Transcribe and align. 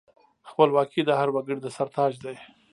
خپلواکي 0.49 1.01
د 1.05 1.09
هر 1.19 1.29
وګړي 1.35 1.57
د 1.61 1.67
سر 1.75 1.87
تاج 1.95 2.13
دی. 2.23 2.35